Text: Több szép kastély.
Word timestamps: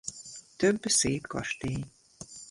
Több 0.57 0.81
szép 0.87 1.27
kastély. 1.27 1.85